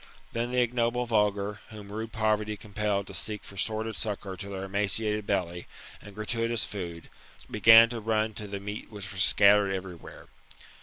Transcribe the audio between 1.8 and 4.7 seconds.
rude poverty compelled to seek for sordid succour to their